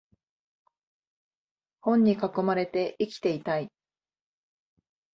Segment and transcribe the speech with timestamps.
[1.81, 3.71] 本に囲まれて生きていたい